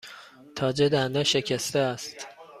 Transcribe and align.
تاج 0.55 0.83
دندان 0.83 1.23
شکسته 1.23 1.79
است. 1.79 2.27